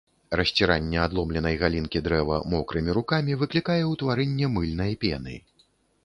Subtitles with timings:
[0.39, 5.35] Расціранне адломленай галінкі дрэва мокрымі рукамі выклікае ўтварэнне мыльнай пены.